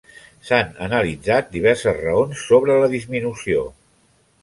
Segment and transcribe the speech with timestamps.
[0.47, 3.71] S'han analitzat diverses raons sobre la disminució.